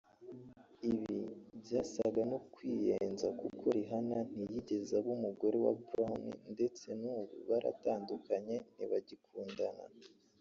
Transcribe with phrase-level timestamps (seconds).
[0.91, 1.13] Ibi
[1.63, 6.21] byasaga no kwiyenza kuko Rihanna ntiyigeze aba umugore wa Brown
[6.53, 9.83] ndetse n’ubu baratandukanye ntibagikundana